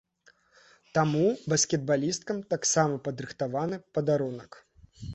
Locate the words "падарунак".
3.95-4.51